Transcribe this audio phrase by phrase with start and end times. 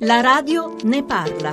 [0.00, 1.50] La radio ne parla.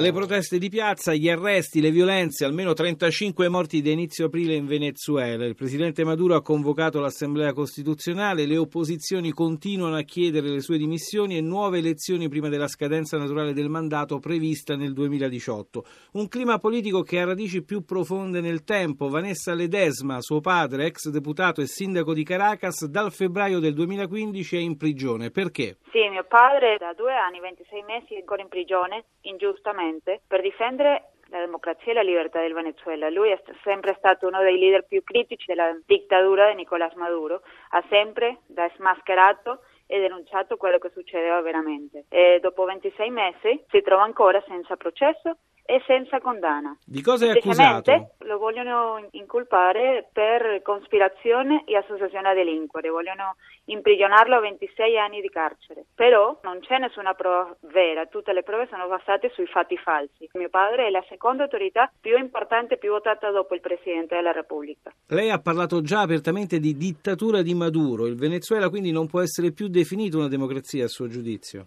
[0.00, 4.64] Le proteste di piazza, gli arresti, le violenze, almeno 35 morti da inizio aprile in
[4.64, 5.44] Venezuela.
[5.44, 11.36] Il presidente Maduro ha convocato l'Assemblea Costituzionale, le opposizioni continuano a chiedere le sue dimissioni
[11.36, 15.84] e nuove elezioni prima della scadenza naturale del mandato prevista nel 2018.
[16.12, 19.10] Un clima politico che ha radici più profonde nel tempo.
[19.10, 24.60] Vanessa Ledesma, suo padre, ex deputato e sindaco di Caracas, dal febbraio del 2015 è
[24.60, 25.30] in prigione.
[25.30, 25.76] Perché?
[25.90, 29.88] Sì, mio padre da due anni, 26 mesi, è ancora in prigione, ingiustamente
[30.26, 33.08] per difendere la democrazia e la libertà del Venezuela.
[33.08, 37.84] Lui è sempre stato uno dei leader più critici della dittatura di Nicolás Maduro, ha
[37.88, 38.40] sempre
[38.76, 42.04] smascherato e denunciato quello che succedeva veramente.
[42.08, 45.38] E dopo 26 mesi si trova ancora senza processo
[45.70, 46.76] e senza condanna.
[46.84, 48.16] Di cosa è accusato?
[48.26, 55.28] Lo vogliono inculpare per cospirazione e associazione a delinquere, vogliono imprigionarlo a 26 anni di
[55.28, 55.84] carcere.
[55.94, 60.28] Però non c'è nessuna prova vera, tutte le prove sono basate sui fatti falsi.
[60.32, 64.32] Mio padre è la seconda autorità più importante e più votata dopo il Presidente della
[64.32, 64.92] Repubblica.
[65.06, 69.52] Lei ha parlato già apertamente di dittatura di Maduro, il Venezuela quindi non può essere
[69.52, 71.66] più definito una democrazia a suo giudizio?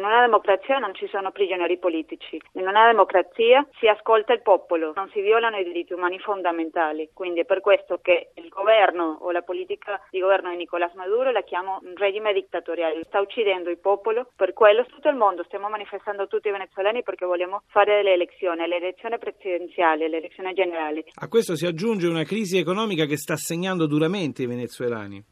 [0.00, 4.94] In una democrazia non ci sono prigionieri politici, in una democrazia si ascolta il popolo,
[4.96, 9.30] non si violano i diritti umani fondamentali, quindi è per questo che il governo o
[9.30, 13.76] la politica di governo di Nicolás Maduro la chiamo un regime dittatoriale, sta uccidendo il
[13.76, 18.14] popolo, per quello tutto il mondo stiamo manifestando tutti i venezuelani perché vogliamo fare delle
[18.14, 21.04] elezioni, le elezioni presidenziali, le elezioni generali.
[21.16, 25.22] A questo si aggiunge una crisi economica che sta segnando duramente i venezuelani.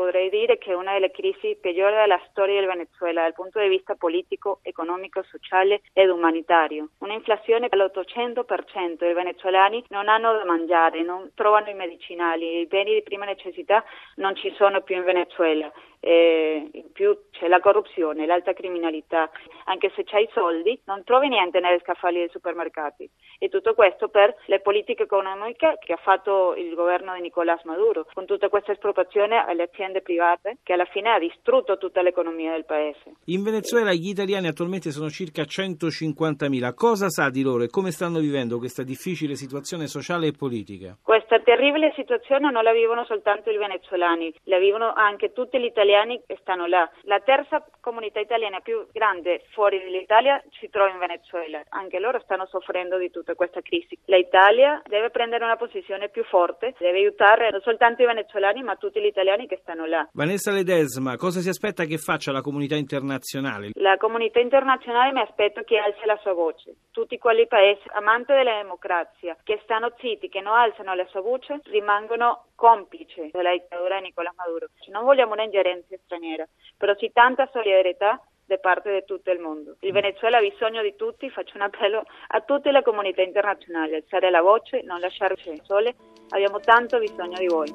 [0.00, 3.68] Potrei dire che è una delle crisi peggiori della storia del Venezuela dal punto di
[3.68, 6.88] vista politico, economico, sociale ed umanitario.
[7.00, 13.02] Un'inflazione all'800%, i venezuelani non hanno da mangiare, non trovano i medicinali, i beni di
[13.02, 13.84] prima necessità
[14.14, 15.70] non ci sono più in Venezuela.
[16.00, 19.30] Eh, in più c'è la corruzione, l'alta criminalità,
[19.64, 24.36] anche se c'hai soldi non trovi niente nelle scaffali dei supermercati e tutto questo per
[24.44, 29.42] le politiche economiche che ha fatto il governo di Nicolás Maduro con tutta questa espropriazione
[29.42, 33.14] alle aziende private che alla fine ha distrutto tutta l'economia del paese.
[33.26, 38.18] In Venezuela gli italiani attualmente sono circa 150.000, cosa sa di loro e come stanno
[38.18, 40.98] vivendo questa difficile situazione sociale e politica?
[41.30, 46.20] Questa terribile situazione non la vivono soltanto i venezuelani, la vivono anche tutti gli italiani
[46.26, 46.90] che stanno là.
[47.02, 51.62] La terza comunità italiana più grande fuori dall'Italia si trova in Venezuela.
[51.68, 53.96] Anche loro stanno soffrendo di tutta questa crisi.
[54.06, 59.00] L'Italia deve prendere una posizione più forte, deve aiutare non soltanto i venezuelani ma tutti
[59.00, 60.08] gli italiani che stanno là.
[60.12, 63.70] Vanessa Ledesma, cosa si aspetta che faccia la comunità internazionale?
[63.74, 66.74] La comunità internazionale mi aspetto che alzi la sua voce.
[66.90, 71.18] Tutti quali paesi amanti della democrazia che stanno zitti, che non alzano la sua voce,
[71.64, 74.68] rimangono complici della dittatura di Nicolás Maduro.
[74.90, 79.76] Non vogliamo un'ingerenza straniera, però sì tanta solidarietà da parte di tutto il mondo.
[79.80, 84.28] Il Venezuela ha bisogno di tutti, faccio un appello a tutte le comunità internazionali, alzare
[84.30, 85.94] la voce, non lasciarci sole,
[86.30, 87.68] abbiamo tanto bisogno di voi.